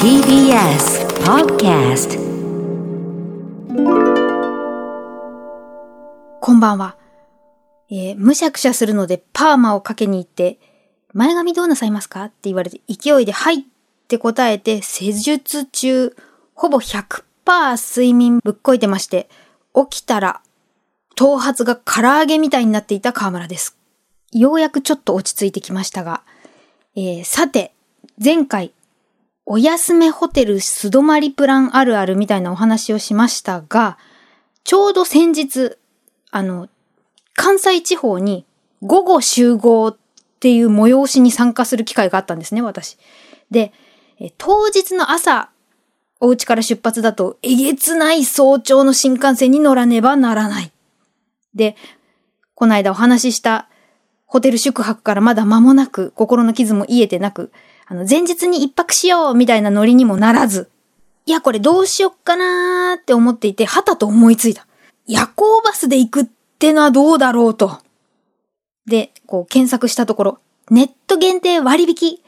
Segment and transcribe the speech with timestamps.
[0.00, 2.18] TBS Podcast
[6.40, 6.96] こんばんは。
[7.90, 10.58] えーむしゃくしゃするのでパーマをかけに行って、
[11.12, 12.24] 前髪どうなさいますか？
[12.24, 13.64] って言われて、勢いではいっ
[14.08, 16.16] て答えて、施術中、
[16.54, 17.22] ほぼ100%
[17.76, 19.28] 睡眠ぶっこいてまして、
[19.74, 20.42] 起きたら、
[21.16, 23.76] 頭髪が唐揚げみたいになっていた河村です。
[24.32, 26.22] ようやくちょっと落ち着いてきましたが、
[26.94, 27.72] えーさて、
[28.22, 28.72] 前回、
[29.46, 33.98] お休めホテル素泊まりプランあるあるみたいなお話をしましたが、
[34.64, 35.76] ちょうど先日、
[36.30, 36.68] あの、
[37.34, 38.44] 関西地方に
[38.82, 39.96] 午後集合っ
[40.40, 42.98] ていう催しに参加する機会があったんですね、私。
[43.50, 43.72] で、
[44.36, 45.50] 当日の朝、
[46.20, 50.72] お家から出発だと、えげつない早朝の新幹線に乗らねばならない。
[51.54, 51.76] で、
[52.54, 53.68] この間お話しした
[54.26, 57.52] ホテル宿泊からまだ間もなく、心の傷も癒えてなく、
[57.88, 60.70] あの、前日に一泊しようみたいなノリにもならず、
[61.24, 64.66] いや、これどうしよっかなーって思っていて、はたと思いついた。
[65.06, 66.26] 夜行バスで行くっ
[66.58, 67.80] てのはどうだろうと。
[68.86, 70.38] で、こう検索したところ、
[70.70, 72.18] ネット限定割引。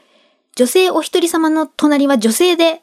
[0.55, 2.81] 女性お一人様の隣は女性で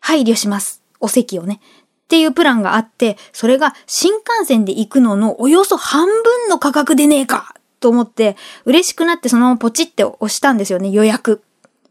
[0.00, 0.82] 配慮します。
[1.00, 1.60] お席をね。
[2.04, 11.42] っていうプランがあって、それが新幹線で行くののおよそ半分の価格でねえかと思って、嬉しくなってそのままポチって押したんですよね、予約。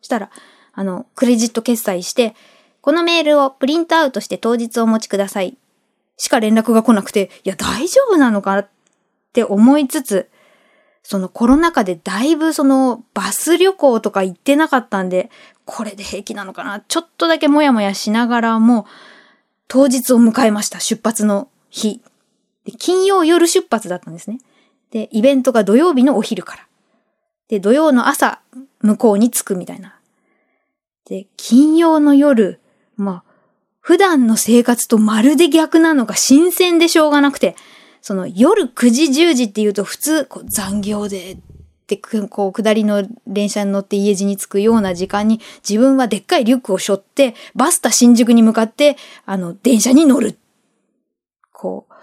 [0.02, 0.30] したら、
[0.74, 2.36] あの、クレジット決済して、
[2.82, 5.58] このメールをプリントアウトして当日お持ちください。
[6.18, 8.70] しか連絡が来なくて、いや、大丈夫なのかなっ
[9.34, 10.30] て思いつつ、
[11.04, 15.32] そのコロナ禍でだいぶそのバス旅行とか行ってなかったんで、
[15.66, 18.86] これで平気なのかなちょっとだけもやもやしながらも、
[19.68, 22.02] 当日を迎えました、出発の日。
[22.66, 24.40] で金曜夜出発だったんですね。
[24.92, 26.68] で、イベントが土曜日のお昼から。
[27.48, 28.42] で、土曜の朝、
[28.82, 30.00] 向こうに着くみたいな。
[31.06, 32.60] で、金曜の夜、
[32.96, 33.30] まあ、
[33.80, 37.56] 普段の生活とまるで逆なのが新鮮でしょうがなくて、
[38.02, 41.38] その夜9時10時って言うと普通、こう残業で、っ
[41.88, 50.38] て、こう、下りの電車に乗って家路に着くような時間に、自分はでっかいリュックを背負って、バスタ新宿に向かって、あの、電車に乗る。
[51.52, 51.94] こう、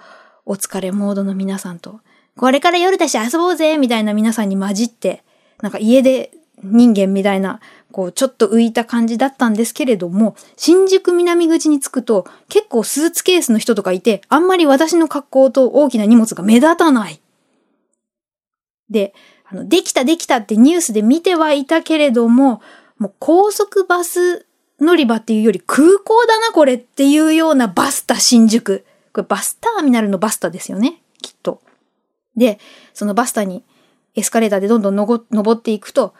[0.44, 2.00] お疲れモードの皆さんと、
[2.36, 5.22] これから夜だし遊ぼうぜみたいな皆さんに混じって、
[5.62, 6.32] なんか家で
[6.62, 7.60] 人間みたいな、
[7.92, 17.20] こう、ちょっと浮いた感じだったんですけれども、新宿南口に着くと、結構スーツケースの人とかいて、あんまり私の格好と大きな荷物が目立たない。
[18.90, 19.14] で、
[19.48, 22.60] あの、できたできたってニュースで見てはいたけれども、
[22.98, 24.46] もう高速バス
[24.80, 28.84] 乗り場っていうより空港だなこれっていうようなバスタ新宿。
[29.12, 31.60] これバスターミナルのバスタですよね、きっと。
[32.36, 32.58] で、
[32.92, 33.64] そのバスタに
[34.14, 35.20] エスカレーターでどんどん登
[35.52, 36.14] っていくと、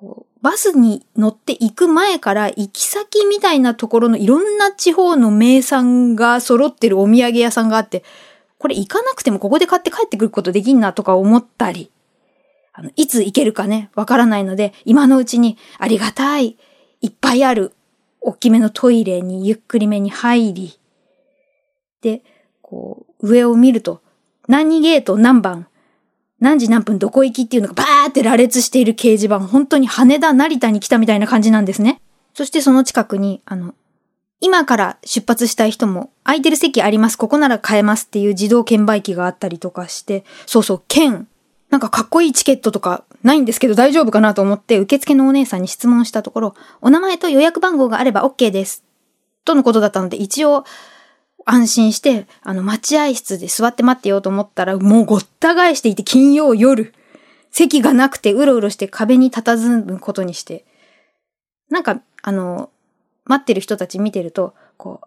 [0.00, 8.04] こうバスに乗って行く前から行き先みたいなところのいろんな地方の名産が揃ってるお土産屋さんがあって、
[8.58, 11.90] これ行かなくてもここで買って帰ってくることできんなとか思ったり、
[12.72, 16.56] あの、いつ行けるかね、わからないので、今のうちにありがたい、
[17.00, 17.72] いっぱいある、
[18.20, 20.78] 大きめのトイレにゆっくりめに入り、
[22.02, 22.22] で、
[22.62, 24.00] こう、上を見ると、
[24.46, 25.66] 何ゲート何番、
[26.38, 32.00] 何時何分どこ行きっていうのがバーって羅列している掲示板、本当に羽田成田に来たみたいな感じなんですね。
[32.34, 33.74] そしてその近くに、あの、
[34.40, 41.26] 今から出発したい人も、空いてる席あります、ここなら買えますっていう自動券売機があったりとかして、そうそう、券、
[41.70, 48.84] なんかかっこいいチケットとかないんですけど大丈夫かなと思って受付のお姉さんに質問したところ、お名前と予約番号があれば OK です。
[49.44, 50.64] とのことだったので、一応
[51.44, 56.92] 安心して、あの、待合室で座って待ってようと思ったら、もうごった返していて金曜夜、
[57.50, 60.64] 席がなくてうろうろして壁に佇むことにして、
[61.70, 62.70] なんか、あの、
[63.24, 65.06] 待ってる人たち見てると、こう、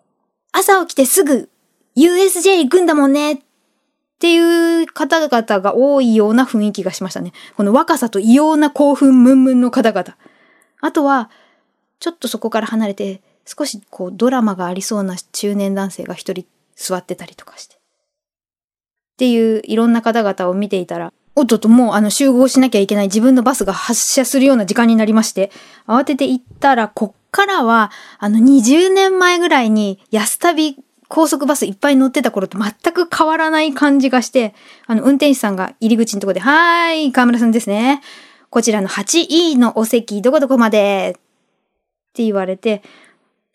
[0.51, 1.49] 朝起きてすぐ
[1.95, 3.39] USJ 行くんだもんねっ
[4.19, 7.33] ていう方々が多いような雰囲気がしましたね。
[7.57, 10.15] この若さと異様な興奮ムンムンの方々。
[10.79, 11.29] あとは、
[11.99, 16.45] ちょっとそこから離れて、少しこうドラマがありそうな中年男性が一人
[16.75, 17.75] 座ってたりとかして。
[17.75, 17.77] っ
[19.17, 25.51] ていういろんな方々を見ていたら、おっとっともうあの集合しなきゃいけない自分のバスが発車するような時間になりまして、
[25.87, 34.53] 慌てて行ったら、こっからは、あの20年前ぐらいに安旅高速バスいっぱい乗ってた頃と全く変わらない感じがして、
[34.87, 38.01] あの運転手さんが入り口のところで、はーい、河村さんですね。
[38.49, 41.15] こちらの 8E のお席どこどこまで？
[41.17, 41.21] っ
[42.13, 42.83] て言われて、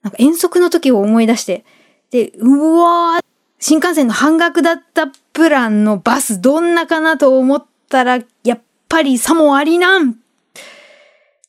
[0.03, 1.65] なんか遠足の時を思い出して、
[2.11, 3.25] で、うわー、
[3.59, 10.17] 新幹線の半額だったプランのバスどんなかなと思ったら、やっぱりさもありなん。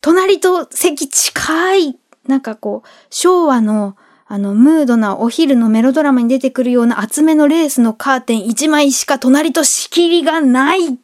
[0.02, 1.98] 隣と席近い、
[2.28, 3.96] なんかこう、昭和の、
[4.28, 11.00] あの、ムードなお昼のメロドラマに出てくるような厚めのレースのカーテン1枚しか隣と仕切りがない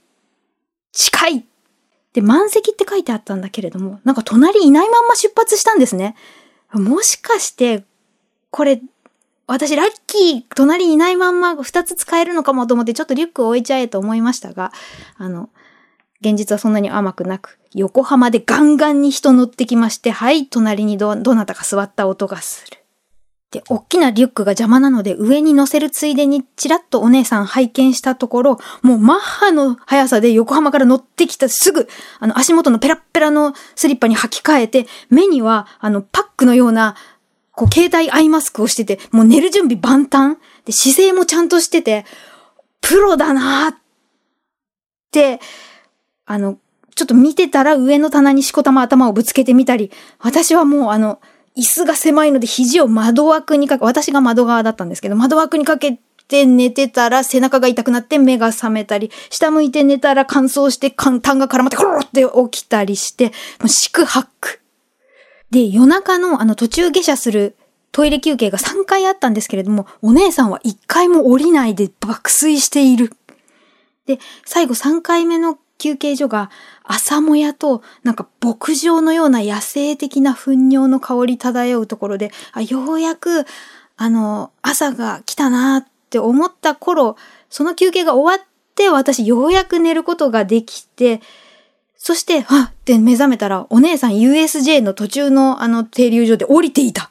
[0.91, 1.45] 近い。
[2.11, 6.17] で、満席って書いてあったんだけれども、なんか隣いないまんま出発したんですね。
[6.73, 7.85] もしかして、
[8.51, 8.81] これ、
[9.53, 14.71] 私ラッキー、隣にいないまんま2つ使えるのかもと思ってちょっとリュックを置いちゃえと思いましたが、
[15.17, 15.51] あの、
[16.21, 22.83] 現実はそんなに甘くなく、横浜でガンガンに人乗ってきまして、はい、隣にど、どなたか座った音がする。
[23.51, 31.87] で、大きなリュックが邪魔なので上に乗せるついでにチラッとお姉さん拝見したところ、もうマッハの速さで横浜から乗ってきたすぐ、
[32.19, 36.95] あの足元のペラッペラのスリッパに履き替えて、目にはあのパックのような、
[37.53, 40.37] こう携帯アイマスクをしてて、もう寝る準備万端。
[40.65, 42.05] で、姿勢もちゃんとしてて、
[42.81, 43.75] プロだなーっ
[45.11, 45.39] て、
[46.25, 46.57] あの、
[46.95, 51.19] ちょっと見てたら上の棚にしこたま頭をぶつけてみたり、私はもうあの、
[51.55, 63.27] 椅子が狭いので肘を窓枠にかけ、私が窓側だったんですけど、窓枠にかけて寝てたら背中が痛くなって目が覚めたり、下向いて寝たら乾燥して痰が絡まってコロって起きたりして、
[63.59, 64.62] もう四苦八苦。
[65.53, 67.55] で、夜中のあの途中下車する
[67.91, 73.11] トイレ休憩が3回あったんですけれども、お姉さんは1回も降りないで爆睡している。
[74.07, 76.49] で、最後3回目の休憩所が
[76.83, 83.45] 朝もやとなんか牧場のような野生的な糞尿の香り漂うところで、あようやく
[83.95, 87.15] あの朝が来たなって思った頃、
[87.51, 91.21] その休憩が終わって私ようやく寝ることができて、
[92.05, 97.09] そして、はっって目覚めたら、お姉さん USJ の途中のあの停留所で降りていた。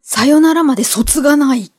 [0.00, 1.70] さよならまで卒がない。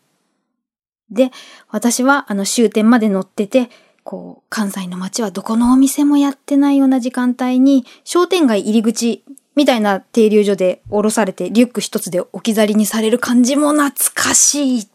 [1.10, 1.32] で、
[1.70, 3.72] 私はあの終点まで乗ってて、
[4.04, 9.24] こう、関西の街はどこのお店もやってないような時間帯に、商店街入り口
[9.56, 14.88] みたいな停留所で降ろされて、リュック一つで置き去りにされる感じも懐かしい。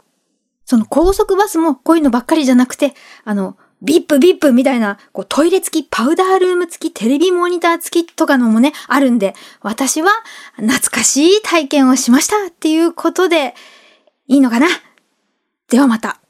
[0.64, 2.94] その高速バスもこういうのばっかりじゃなくて、
[3.24, 10.10] あの、ビップビップみたいな、こうトイレ付き、パウダールーム付き、テレビモニター付きとかのもね、あるんで、私は
[10.56, 13.54] 懐かしい体験をしましたっていうことで、
[14.26, 14.66] いいのかな？
[15.68, 16.20] ではまた。